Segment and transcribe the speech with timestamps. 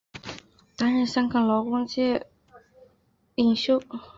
[0.75, 2.25] 担任香港劳工界
[3.35, 3.79] 领袖。